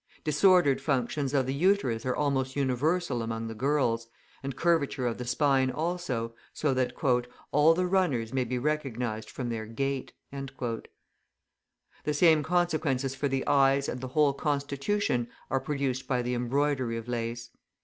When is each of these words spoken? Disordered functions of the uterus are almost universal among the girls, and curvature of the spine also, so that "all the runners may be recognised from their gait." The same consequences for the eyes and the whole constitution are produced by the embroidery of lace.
Disordered 0.23 0.81
functions 0.81 1.31
of 1.31 1.45
the 1.45 1.53
uterus 1.53 2.07
are 2.07 2.15
almost 2.15 2.55
universal 2.55 3.21
among 3.21 3.45
the 3.47 3.53
girls, 3.53 4.07
and 4.41 4.55
curvature 4.55 5.05
of 5.05 5.19
the 5.19 5.25
spine 5.25 5.69
also, 5.69 6.33
so 6.53 6.73
that 6.73 6.93
"all 7.51 7.75
the 7.75 7.85
runners 7.85 8.33
may 8.33 8.43
be 8.43 8.57
recognised 8.57 9.29
from 9.29 9.49
their 9.49 9.67
gait." 9.67 10.11
The 10.31 10.79
same 12.15 12.41
consequences 12.41 13.13
for 13.13 13.27
the 13.27 13.45
eyes 13.45 13.87
and 13.87 14.01
the 14.01 14.07
whole 14.07 14.33
constitution 14.33 15.27
are 15.51 15.59
produced 15.59 16.07
by 16.07 16.23
the 16.23 16.33
embroidery 16.33 16.97
of 16.97 17.07
lace. 17.07 17.51